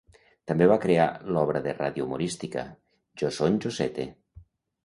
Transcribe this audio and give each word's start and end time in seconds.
També 0.51 0.67
va 0.71 0.77
crear 0.85 1.05
l'obra 1.35 1.61
de 1.67 1.75
ràdio 1.81 2.07
humorística, 2.07 2.65
"Joson 3.23 3.63
Josette". 3.67 4.09